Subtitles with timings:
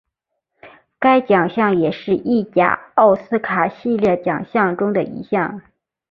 [0.97, 5.61] 该奖项也是意甲奥斯卡系列奖项中的一项。